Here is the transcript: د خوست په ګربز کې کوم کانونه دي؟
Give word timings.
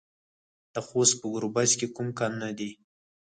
د 0.73 0.75
خوست 0.87 1.15
په 1.21 1.27
ګربز 1.33 1.71
کې 1.79 1.87
کوم 1.95 2.07
کانونه 2.19 2.49
دي؟ 2.57 2.71